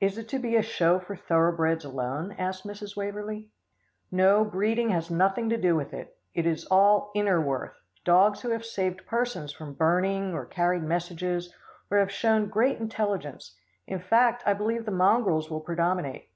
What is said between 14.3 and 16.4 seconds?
I believe the mongrels will predominate."